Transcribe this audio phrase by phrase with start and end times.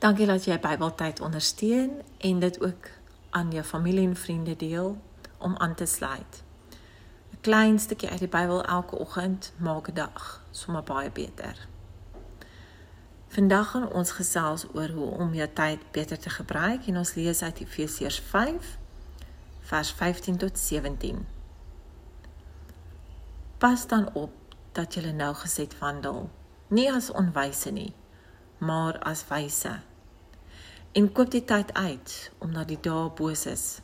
[0.00, 2.88] Dankie dat jy Bybeltyd ondersteun en dit ook
[3.30, 4.96] aan jou familie en vriende deel
[5.38, 6.42] om aan te sluit.
[7.32, 11.68] 'n Klein stukkie uit die Bybel elke oggend maak 'n dag sommer baie beter.
[13.28, 17.42] Vandag gaan ons gesels oor hoe om jou tyd beter te gebruik en ons lees
[17.42, 18.78] uit Efesiërs 5
[19.60, 21.26] vers 15 tot 17.
[23.58, 24.32] Pas dan op
[24.72, 26.30] dat jy nou gesed wandel,
[26.68, 27.94] nie as onwyse nie,
[28.58, 29.80] maar as wyse
[30.92, 33.80] en koop die tyd uit omdat die dae boos is.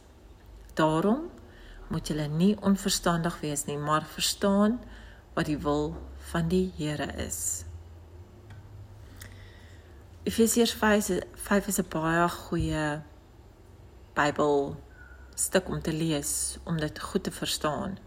[0.75, 1.31] Daarom
[1.89, 4.81] moet julle nie onverstandig wees nie, maar verstaan
[5.35, 5.95] wat die wil
[6.33, 7.65] van die Here is.
[10.27, 13.03] Efesiërs 5 is 'n baie goeie
[14.15, 14.77] Bybel
[15.35, 17.99] stuk om te lees om dit goed te verstaan.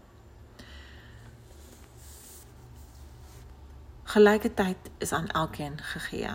[4.02, 6.30] Gelyke tyd is aan elkeen gegee.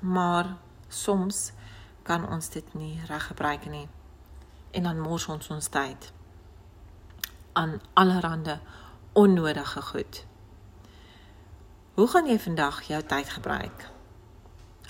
[0.00, 0.56] Maar
[0.88, 1.52] soms
[2.04, 3.88] kan ons dit nie reg gebruik nie.
[4.70, 6.12] En dan mors ons ons tyd
[7.54, 8.58] aan allerlei
[9.12, 10.24] onnodige goed.
[11.94, 13.90] Hoe gaan jy vandag jou tyd gebruik?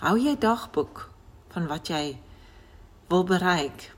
[0.00, 1.10] Hou jy dagboek
[1.52, 2.18] van wat jy
[3.12, 3.92] wil bereik?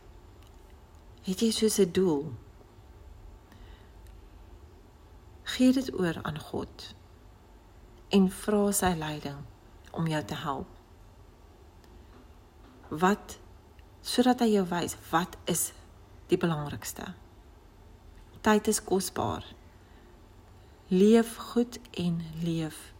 [1.23, 2.35] Het jy so 'n doel?
[5.43, 6.95] Gee dit oor aan God
[8.09, 9.39] en vra sy leiding
[9.91, 10.69] om jou te help
[12.89, 13.39] wat
[14.07, 15.71] sodat hy jou wys wat is
[16.31, 17.13] die belangrikste.
[18.47, 19.45] Tyd is kosbaar.
[20.89, 22.93] Leef goed en leef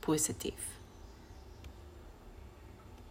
[0.00, 0.81] positief.